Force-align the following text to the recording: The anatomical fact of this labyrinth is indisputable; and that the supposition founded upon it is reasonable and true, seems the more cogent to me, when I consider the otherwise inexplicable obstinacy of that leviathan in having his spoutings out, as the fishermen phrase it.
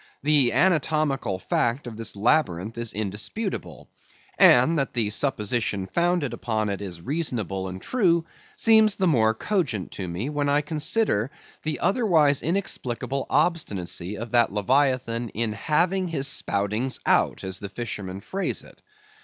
The 0.23 0.51
anatomical 0.51 1.37
fact 1.37 1.85
of 1.85 1.95
this 1.95 2.15
labyrinth 2.15 2.75
is 2.75 2.91
indisputable; 2.91 3.87
and 4.35 4.79
that 4.79 4.95
the 4.95 5.11
supposition 5.11 5.85
founded 5.85 6.33
upon 6.33 6.69
it 6.69 6.81
is 6.81 6.99
reasonable 6.99 7.67
and 7.67 7.79
true, 7.79 8.25
seems 8.55 8.95
the 8.95 9.05
more 9.05 9.35
cogent 9.35 9.91
to 9.91 10.07
me, 10.07 10.27
when 10.27 10.49
I 10.49 10.61
consider 10.61 11.29
the 11.61 11.79
otherwise 11.79 12.41
inexplicable 12.41 13.27
obstinacy 13.29 14.17
of 14.17 14.31
that 14.31 14.51
leviathan 14.51 15.29
in 15.35 15.53
having 15.53 16.07
his 16.07 16.27
spoutings 16.27 16.99
out, 17.05 17.43
as 17.43 17.59
the 17.59 17.69
fishermen 17.69 18.21
phrase 18.21 18.63
it. 18.63 18.81